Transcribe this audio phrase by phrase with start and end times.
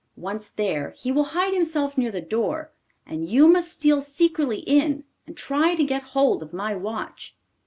[0.17, 2.71] Once there, he will hide himself near the door,
[3.05, 7.35] and you must steal secretly in and try to get hold of my watch.